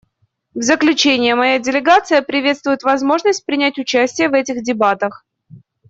В 0.55 0.63
заключение 0.63 1.35
моя 1.35 1.59
делегация 1.59 2.23
приветствует 2.23 2.81
возможность 2.81 3.45
принять 3.45 3.77
участие 3.77 4.29
в 4.29 4.33
этих 4.33 4.63
дебатах. 4.63 5.27